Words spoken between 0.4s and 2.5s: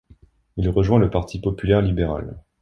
Il rejoint le parti populaire libéral.